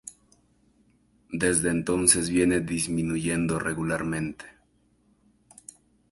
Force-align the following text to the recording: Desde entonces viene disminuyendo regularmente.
Desde 1.31 1.69
entonces 1.69 2.31
viene 2.31 2.59
disminuyendo 2.59 3.59
regularmente. 3.59 4.45